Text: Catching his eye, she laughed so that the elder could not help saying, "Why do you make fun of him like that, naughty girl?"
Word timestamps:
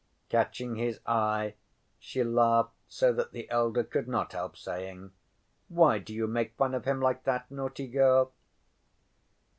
Catching 0.29 0.77
his 0.77 0.99
eye, 1.05 1.53
she 1.99 2.23
laughed 2.23 2.73
so 2.87 3.13
that 3.13 3.33
the 3.33 3.47
elder 3.51 3.83
could 3.83 4.07
not 4.07 4.31
help 4.31 4.57
saying, 4.57 5.11
"Why 5.67 5.99
do 5.99 6.11
you 6.11 6.25
make 6.25 6.57
fun 6.57 6.73
of 6.73 6.85
him 6.85 6.99
like 6.99 7.23
that, 7.25 7.51
naughty 7.51 7.85
girl?" 7.87 8.33